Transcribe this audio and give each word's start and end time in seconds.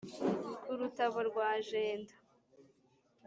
ku 0.63 0.71
rutabo 0.79 1.19
rwa 1.29 1.49
jenda 1.67 2.13